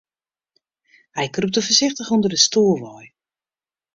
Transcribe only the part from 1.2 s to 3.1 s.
krûpte foarsichtich ûnder de stoel wei.